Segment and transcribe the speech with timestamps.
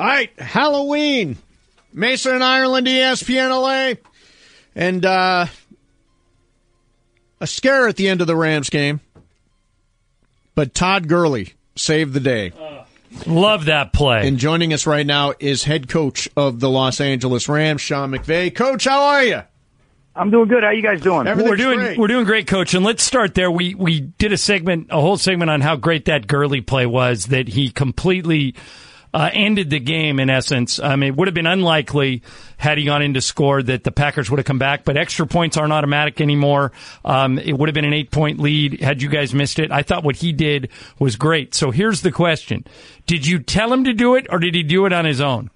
[0.00, 1.36] All right, Halloween.
[1.92, 4.00] Mason and Ireland, ESPN LA.
[4.74, 5.44] And uh,
[7.38, 9.00] a scare at the end of the Rams game.
[10.54, 12.52] But Todd Gurley saved the day.
[13.26, 14.26] Love that play.
[14.26, 18.54] And joining us right now is head coach of the Los Angeles Rams, Sean McVay.
[18.54, 19.42] Coach, how are you?
[20.16, 20.64] I'm doing good.
[20.64, 21.26] How you guys doing?
[21.26, 21.98] we're doing great.
[21.98, 22.72] we're doing great, coach.
[22.72, 23.50] And let's start there.
[23.50, 27.26] We we did a segment, a whole segment on how great that Gurley play was.
[27.26, 28.54] That he completely
[29.12, 30.20] uh, ended the game.
[30.20, 32.22] In essence, I mean, it would have been unlikely
[32.56, 34.84] had he gone in to score that the Packers would have come back.
[34.84, 36.72] But extra points aren't automatic anymore.
[37.04, 39.70] Um, it would have been an eight point lead had you guys missed it.
[39.70, 41.54] I thought what he did was great.
[41.54, 42.64] So here's the question:
[43.06, 45.50] Did you tell him to do it, or did he do it on his own?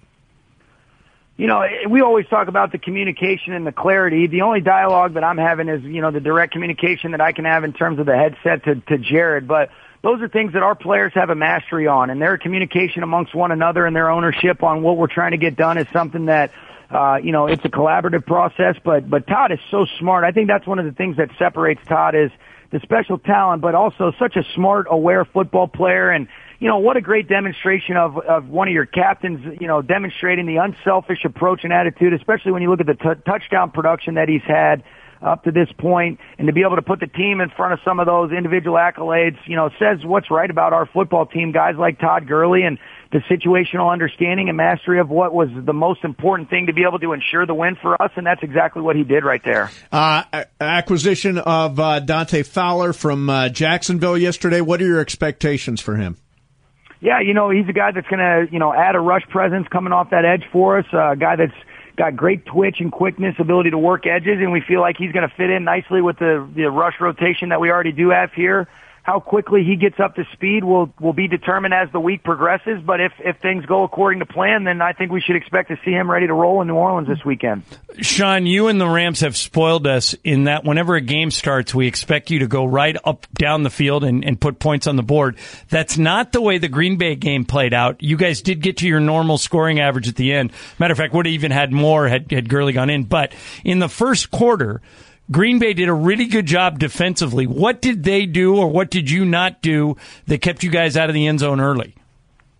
[1.37, 4.27] You know, we always talk about the communication and the clarity.
[4.27, 7.43] The only dialogue that I'm having is, you know, the direct communication that I can
[7.43, 9.45] have in terms of the headset to, to Jared.
[9.45, 9.69] But
[10.05, 13.51] those are things that our players have a mastery on, and their communication amongst one
[13.51, 16.51] another and their ownership on what we're trying to get done is something that,
[16.91, 18.75] uh, you know, it's a collaborative process.
[18.83, 20.23] But but Todd is so smart.
[20.23, 22.29] I think that's one of the things that separates Todd is
[22.69, 26.27] the special talent, but also such a smart, aware football player and
[26.59, 30.45] you know, what a great demonstration of, of one of your captains, you know, demonstrating
[30.45, 34.29] the unselfish approach and attitude, especially when you look at the t- touchdown production that
[34.29, 34.83] he's had
[35.21, 37.79] up to this point and to be able to put the team in front of
[37.83, 41.75] some of those individual accolades, you know, says what's right about our football team, guys
[41.77, 42.77] like Todd Gurley and
[43.11, 46.99] the situational understanding and mastery of what was the most important thing to be able
[46.99, 49.71] to ensure the win for us, and that's exactly what he did right there.
[49.91, 50.23] Uh,
[50.59, 54.59] acquisition of uh, Dante Fowler from uh, Jacksonville yesterday.
[54.59, 56.17] What are your expectations for him?
[56.99, 59.67] Yeah, you know, he's a guy that's going to, you know, add a rush presence
[59.69, 60.85] coming off that edge for us.
[60.91, 61.53] Uh, a guy that's
[61.95, 65.27] got great twitch and quickness, ability to work edges, and we feel like he's going
[65.27, 68.67] to fit in nicely with the, the rush rotation that we already do have here.
[69.05, 72.81] How quickly he gets up to speed will will be determined as the week progresses.
[72.83, 75.77] But if if things go according to plan, then I think we should expect to
[75.85, 77.61] see him ready to roll in New Orleans this weekend.
[78.01, 81.85] Sean, you and the Rams have spoiled us in that whenever a game starts, we
[81.85, 85.03] expect you to go right up down the field and, and put points on the
[85.03, 85.37] board.
[85.69, 88.01] That's not the way the Green Bay game played out.
[88.01, 90.51] You guys did get to your normal scoring average at the end.
[90.79, 93.03] Matter of fact, would have even had more had, had Gurley gone in.
[93.03, 94.81] But in the first quarter,
[95.31, 97.47] Green Bay did a really good job defensively.
[97.47, 99.97] What did they do or what did you not do
[100.27, 101.95] that kept you guys out of the end zone early?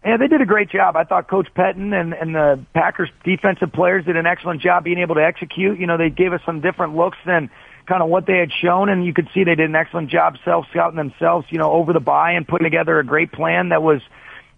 [0.04, 0.96] Yeah, they did a great job.
[0.96, 5.00] I thought Coach Pettine and, and the Packers defensive players did an excellent job being
[5.00, 5.80] able to execute.
[5.80, 7.50] You know, they gave us some different looks than
[7.88, 10.38] kind of what they had shown, and you could see they did an excellent job
[10.44, 14.02] self-scouting themselves, you know, over the bye and putting together a great plan that was–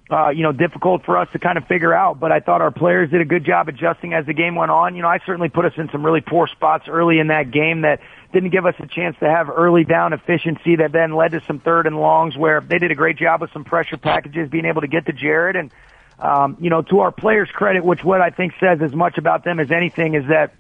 [0.09, 2.19] uh, you know, difficult for us to kind of figure out.
[2.19, 4.95] But I thought our players did a good job adjusting as the game went on.
[4.95, 7.81] You know, I certainly put us in some really poor spots early in that game
[7.81, 8.00] that
[8.31, 11.59] didn't give us a chance to have early down efficiency that then led to some
[11.59, 14.81] third and longs where they did a great job with some pressure packages, being able
[14.81, 15.56] to get to Jared.
[15.56, 15.72] And,
[16.19, 19.44] um, you know, to our players' credit, which what I think says as much about
[19.44, 20.53] them as anything is that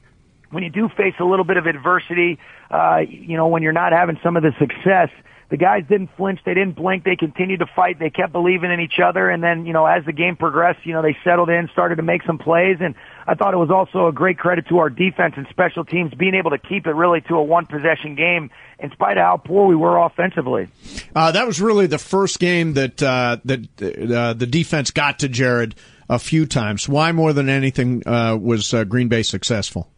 [0.49, 3.91] when you do face a little bit of adversity, uh, you know, when you're not
[3.91, 5.09] having some of the success,
[5.49, 6.39] the guys didn't flinch.
[6.45, 7.05] They didn't blink.
[7.05, 7.99] They continued to fight.
[7.99, 9.29] They kept believing in each other.
[9.29, 12.03] And then, you know, as the game progressed, you know, they settled in, started to
[12.03, 12.77] make some plays.
[12.81, 16.13] And I thought it was also a great credit to our defense and special teams
[16.13, 18.49] being able to keep it really to a one possession game
[18.79, 20.67] in spite of how poor we were offensively.
[21.15, 25.29] Uh, that was really the first game that, uh, that, uh, the defense got to
[25.29, 25.75] Jared
[26.09, 26.89] a few times.
[26.89, 29.89] Why more than anything, uh, was uh, Green Bay successful?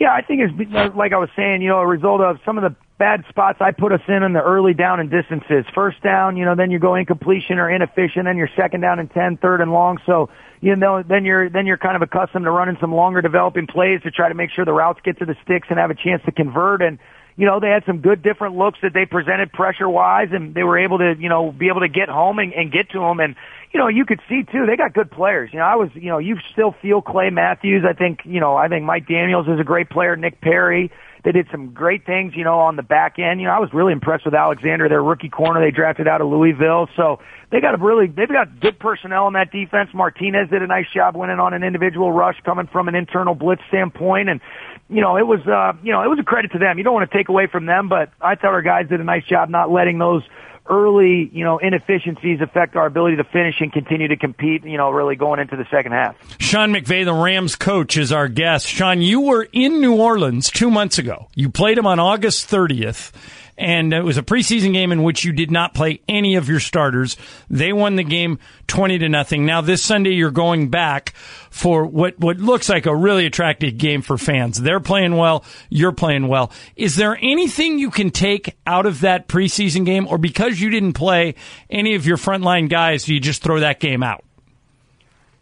[0.00, 2.62] Yeah, I think it's like I was saying, you know, a result of some of
[2.62, 5.64] the bad spots I put us in in the early down and distances.
[5.74, 9.10] First down, you know, then you go incompletion or inefficient, then you're second down and
[9.10, 9.98] ten, third and long.
[10.04, 10.28] So,
[10.60, 14.02] you know, then you're then you're kind of accustomed to running some longer developing plays
[14.02, 16.22] to try to make sure the routes get to the sticks and have a chance
[16.26, 16.98] to convert and
[17.38, 20.64] you know, they had some good different looks that they presented pressure wise and they
[20.64, 23.20] were able to, you know, be able to get home and, and get to them.
[23.20, 23.36] And,
[23.72, 25.50] you know, you could see too, they got good players.
[25.52, 27.84] You know, I was, you know, you still feel Clay Matthews.
[27.88, 30.16] I think, you know, I think Mike Daniels is a great player.
[30.16, 30.90] Nick Perry.
[31.24, 33.40] They did some great things, you know, on the back end.
[33.40, 36.28] You know, I was really impressed with Alexander, their rookie corner they drafted out of
[36.28, 36.88] Louisville.
[36.96, 37.20] So
[37.50, 39.90] they got a really, they've got good personnel in that defense.
[39.94, 43.62] Martinez did a nice job winning on an individual rush coming from an internal blitz
[43.68, 44.28] standpoint.
[44.28, 44.40] And,
[44.88, 46.78] you know, it was, uh, you know, it was a credit to them.
[46.78, 49.04] You don't want to take away from them, but I thought our guys did a
[49.04, 50.22] nice job not letting those
[50.68, 54.90] early, you know, inefficiencies affect our ability to finish and continue to compete, you know,
[54.90, 56.16] really going into the second half.
[56.40, 58.66] Sean McVay, the Rams coach, is our guest.
[58.66, 61.28] Sean, you were in New Orleans two months ago.
[61.34, 63.12] You played them on August 30th
[63.58, 66.60] and it was a preseason game in which you did not play any of your
[66.60, 67.16] starters.
[67.50, 68.38] They won the game
[68.68, 69.44] 20 to nothing.
[69.44, 71.12] Now this Sunday you're going back
[71.50, 74.60] for what what looks like a really attractive game for fans.
[74.60, 76.52] They're playing well, you're playing well.
[76.76, 80.92] Is there anything you can take out of that preseason game or because you didn't
[80.92, 81.34] play
[81.68, 84.24] any of your frontline guys, do you just throw that game out?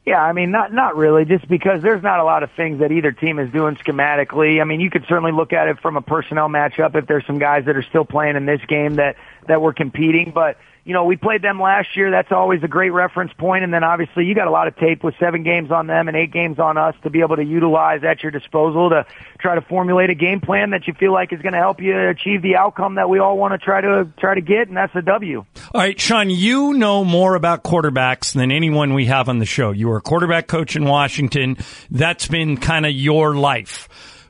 [0.06, 2.92] Yeah, I mean, not not really, just because there's not a lot of things that
[2.92, 4.60] either team is doing schematically.
[4.60, 7.40] I mean, you could certainly look at it from a personnel matchup if there's some
[7.40, 9.16] guys that are still playing in this game that
[9.48, 12.12] that were competing, but you know, we played them last year.
[12.12, 13.64] That's always a great reference point.
[13.64, 16.16] And then obviously you got a lot of tape with seven games on them and
[16.16, 19.04] eight games on us to be able to utilize at your disposal to
[19.40, 22.08] try to formulate a game plan that you feel like is going to help you
[22.08, 24.94] achieve the outcome that we all want to try to try to get, and that's
[24.94, 25.44] a W.
[25.74, 29.72] All right, Sean, you know more about quarterbacks than anyone we have on the show.
[29.72, 31.56] You were a quarterback coach in Washington.
[31.90, 33.88] That's been kind of your life.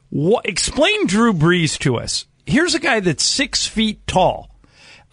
[0.09, 2.25] What, explain Drew Brees to us.
[2.47, 4.56] Here's a guy that's six feet tall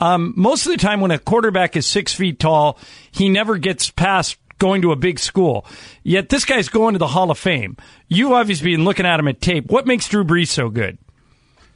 [0.04, 2.78] um, most of the time, when a quarterback is six feet tall,
[3.12, 5.66] he never gets past going to a big school.
[6.04, 7.78] Yet this guy's going to the Hall of Fame.
[8.10, 9.72] You've obviously been looking at him at tape.
[9.72, 10.98] What makes Drew Brees so good?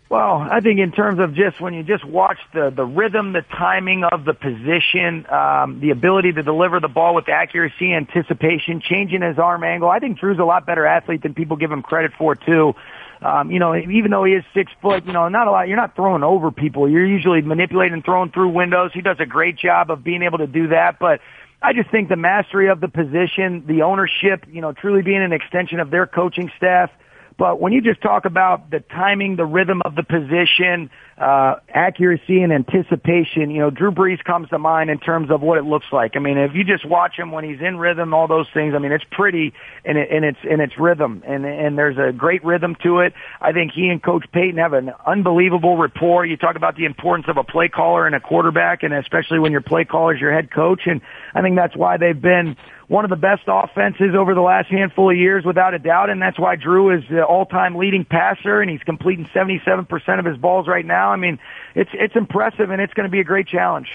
[0.09, 3.41] Well, I think in terms of just when you just watch the the rhythm, the
[3.41, 9.21] timing of the position, um, the ability to deliver the ball with accuracy, anticipation, changing
[9.21, 9.89] his arm angle.
[9.89, 12.73] I think Drew's a lot better athlete than people give him credit for too.
[13.21, 15.67] Um, you know, even though he is six foot, you know, not a lot.
[15.67, 16.87] You're not throwing over people.
[16.87, 18.91] You're usually manipulating, throwing through windows.
[18.93, 20.99] He does a great job of being able to do that.
[20.99, 21.19] But
[21.61, 25.33] I just think the mastery of the position, the ownership, you know, truly being an
[25.33, 26.91] extension of their coaching staff.
[27.37, 30.89] But when you just talk about the timing, the rhythm of the position,
[31.19, 35.59] uh, accuracy and anticipation, you know, Drew Brees comes to mind in terms of what
[35.59, 36.15] it looks like.
[36.15, 38.79] I mean, if you just watch him when he's in rhythm, all those things, I
[38.79, 39.53] mean, it's pretty
[39.85, 43.13] and it, and it's and it's rhythm and and there's a great rhythm to it.
[43.39, 46.25] I think he and Coach Payton have an unbelievable rapport.
[46.25, 49.51] You talk about the importance of a play caller and a quarterback, and especially when
[49.51, 51.01] your play caller is your head coach, and
[51.35, 52.57] I think that's why they've been
[52.87, 56.21] one of the best offenses over the last handful of years, without a doubt, and
[56.21, 60.67] that's why Drew is the all-time leading passer, and he's completing 77% of his balls
[60.67, 61.11] right now.
[61.11, 61.39] I mean,
[61.75, 63.87] it's it's impressive, and it's going to be a great challenge.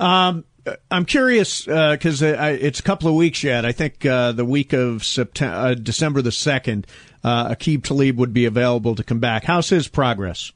[0.00, 0.44] Um,
[0.90, 3.64] I'm curious because uh, it's a couple of weeks yet.
[3.64, 6.86] I think uh, the week of September, uh, December the second,
[7.24, 9.44] uh, Aqib Talib would be available to come back.
[9.44, 10.52] How's his progress?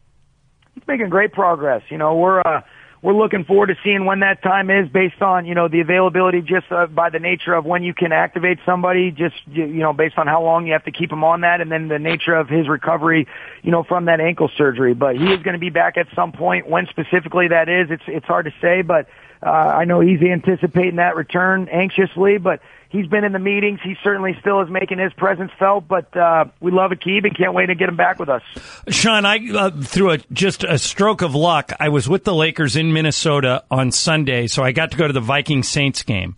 [0.74, 1.82] He's making great progress.
[1.90, 2.62] You know, we're uh,
[3.02, 6.40] we're looking forward to seeing when that time is based on, you know, the availability
[6.40, 10.16] just uh, by the nature of when you can activate somebody, just, you know, based
[10.16, 12.48] on how long you have to keep him on that and then the nature of
[12.48, 13.26] his recovery,
[13.62, 14.94] you know, from that ankle surgery.
[14.94, 16.70] But he is going to be back at some point.
[16.70, 19.08] When specifically that is, it's, it's hard to say, but,
[19.42, 22.60] uh, I know he's anticipating that return anxiously, but
[22.90, 23.80] he's been in the meetings.
[23.82, 27.54] He certainly still is making his presence felt, but uh, we love Aqib and can't
[27.54, 28.42] wait to get him back with us.
[28.88, 32.76] Sean, I uh, through a just a stroke of luck, I was with the Lakers
[32.76, 36.36] in Minnesota on Sunday, so I got to go to the Viking Saints game.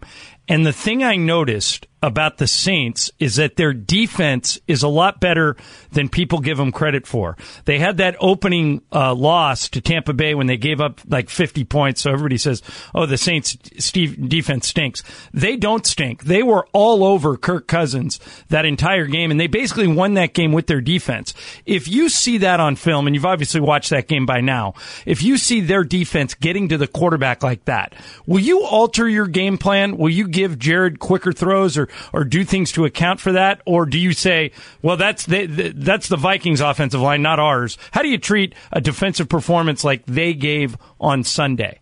[0.48, 5.20] And the thing I noticed about the Saints is that their defense is a lot
[5.20, 5.56] better
[5.92, 7.34] than people give them credit for.
[7.64, 11.64] They had that opening uh, loss to Tampa Bay when they gave up like 50
[11.64, 12.02] points.
[12.02, 12.62] So everybody says,
[12.94, 15.02] "Oh, the Saints Steve, defense stinks."
[15.32, 16.24] They don't stink.
[16.24, 18.20] They were all over Kirk Cousins
[18.50, 21.32] that entire game, and they basically won that game with their defense.
[21.64, 24.74] If you see that on film, and you've obviously watched that game by now,
[25.06, 27.94] if you see their defense getting to the quarterback like that,
[28.26, 29.96] will you alter your game plan?
[29.96, 33.87] Will you give Jared quicker throws or or do things to account for that, or
[33.87, 34.52] do you say,
[34.82, 37.79] well, that's the, the, that's the Vikings' offensive line, not ours?
[37.93, 41.81] How do you treat a defensive performance like they gave on Sunday?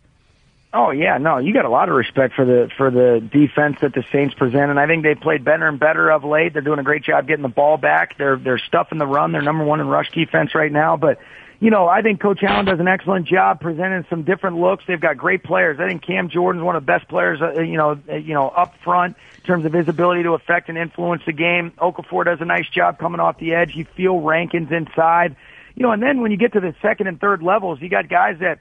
[0.75, 3.93] Oh yeah, no, you got a lot of respect for the for the defense that
[3.93, 6.55] the Saints present, and I think they played better and better of late.
[6.55, 8.17] They're doing a great job getting the ball back.
[8.17, 9.33] They're they're stuffing the run.
[9.33, 11.19] They're number one in rush defense right now, but
[11.63, 14.83] you know, I think Coach Allen does an excellent job presenting some different looks.
[14.89, 15.79] They've got great players.
[15.79, 18.49] I think Cam Jordan's one of the best players, uh, you know, uh, you know,
[18.49, 21.71] up front in terms of his ability to affect and influence the game.
[21.79, 23.77] Okafor does a nice job coming off the edge.
[23.77, 25.37] You feel Rankins inside,
[25.77, 28.09] you know, and then when you get to the second and third levels, you got
[28.09, 28.59] guys that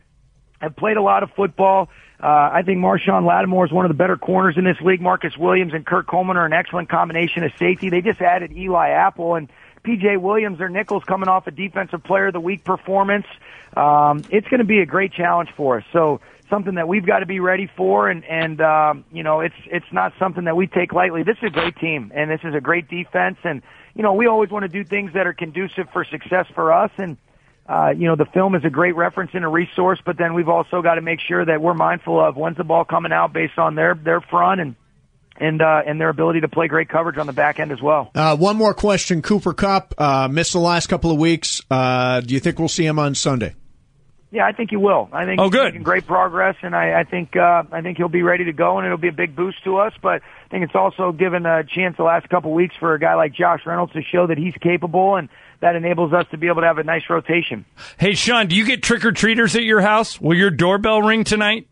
[0.59, 1.89] have played a lot of football.
[2.21, 5.01] Uh, I think Marshon Lattimore is one of the better corners in this league.
[5.01, 7.89] Marcus Williams and Kurt Coleman are an excellent combination of safety.
[7.89, 9.49] They just added Eli Apple and
[9.83, 13.25] PJ Williams or Nichols coming off a defensive player of the week performance.
[13.75, 15.83] Um, it's going to be a great challenge for us.
[15.93, 19.55] So something that we've got to be ready for, and and um, you know it's
[19.65, 21.23] it's not something that we take lightly.
[21.23, 23.63] This is a great team, and this is a great defense, and
[23.95, 26.91] you know we always want to do things that are conducive for success for us,
[26.97, 27.17] and.
[27.69, 30.49] Uh, you know, the film is a great reference and a resource, but then we've
[30.49, 33.57] also got to make sure that we're mindful of when's the ball coming out based
[33.57, 34.75] on their their front and
[35.41, 38.11] and uh, and their ability to play great coverage on the back end as well.
[38.15, 41.59] Uh, one more question: Cooper Kupp uh, missed the last couple of weeks.
[41.69, 43.55] Uh, do you think we'll see him on Sunday?
[44.33, 45.09] Yeah, I think he will.
[45.11, 45.65] I think oh, he's good.
[45.65, 48.77] making great progress, and I, I think uh, I think he'll be ready to go,
[48.77, 49.93] and it'll be a big boost to us.
[50.01, 52.99] But I think it's also given a chance the last couple of weeks for a
[52.99, 55.27] guy like Josh Reynolds to show that he's capable, and
[55.59, 57.65] that enables us to be able to have a nice rotation.
[57.97, 60.21] Hey, Sean, do you get trick or treaters at your house?
[60.21, 61.67] Will your doorbell ring tonight?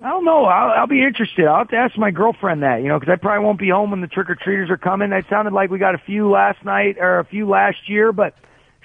[0.00, 0.44] I don't know.
[0.44, 1.46] I'll, I'll be interested.
[1.46, 3.90] I'll have to ask my girlfriend that, you know, because I probably won't be home
[3.90, 5.10] when the trick or treaters are coming.
[5.12, 8.34] It sounded like we got a few last night or a few last year, but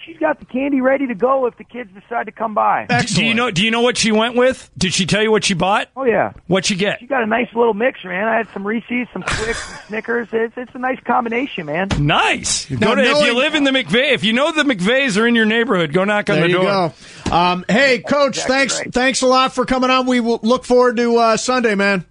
[0.06, 2.88] she's got the candy ready to go if the kids decide to come by.
[2.90, 3.16] Excellent.
[3.16, 3.52] Do you know?
[3.52, 4.70] Do you know what she went with?
[4.78, 5.90] Did she tell you what she bought?
[5.96, 7.00] Oh yeah, What'd she get?
[7.00, 8.28] she got a nice little mix, man.
[8.28, 10.28] I had some Reese's, some Twix, some Snickers.
[10.32, 11.90] It's it's a nice combination, man.
[12.00, 12.70] Nice.
[12.70, 15.28] Now, Go to, if you live in the McVay, if you know the McVays are
[15.28, 16.94] in your neighborhood, go knock on There the you door.
[17.26, 17.36] go.
[17.36, 18.94] Um, hey, Coach, exactly thanks right.
[18.94, 20.06] thanks a lot for coming on.
[20.06, 22.06] We will look forward to uh, Sunday, man.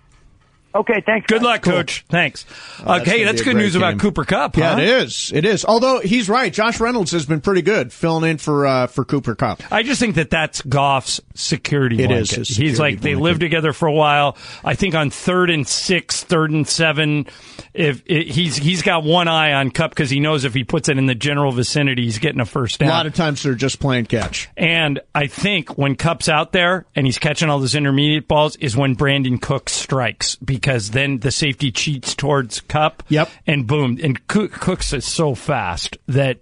[0.75, 1.27] Okay, thanks.
[1.27, 1.45] Good guys.
[1.45, 2.05] luck, Coach.
[2.09, 2.47] Thanks.
[2.81, 3.99] Oh, that's okay, gonna that's good great news about.
[3.99, 4.57] Cooper Kupp.
[4.57, 5.33] Yeah, it is.
[5.35, 5.65] It is.
[5.65, 9.35] Although he's right, Josh Reynolds has been pretty good filling in for uh, for Cooper
[9.35, 9.63] Kupp.
[9.73, 12.21] I just think that that's Goff's security It blanket.
[12.23, 13.23] is his He's security like they blanket.
[13.25, 14.37] lived together for a while.
[14.65, 17.27] I think on third and six, third and seven,
[17.75, 20.89] if it, he's he's got one eye on Kupp because he knows if he puts
[20.89, 22.91] it in the general vicinity, he's getting a first down.
[22.91, 24.49] A lot of times they're just playing catch.
[24.57, 28.77] And I think when Kupp's out there and he's catching all those intermediate balls is
[28.77, 30.60] when Brandin Cook strikes because
[30.91, 33.03] then the safety cheats towards Kupp.
[33.09, 33.31] Yep.
[33.47, 33.99] And boom.
[34.03, 36.41] And Coo- Cooks is so fast that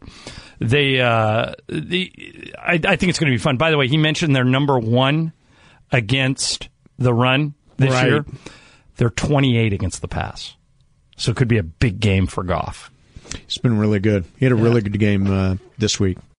[0.60, 3.56] they, uh, the, I, I think it's going to be fun.
[3.56, 5.32] By the way, he mentioned they're number one
[5.92, 8.06] against the run this Right.
[8.08, 8.26] year.
[8.96, 10.54] They're 28 against the pass.
[11.16, 12.90] So it could be a big game for Goff.
[13.44, 14.24] It's been really good.
[14.38, 16.18] He had a really good game uh, this week.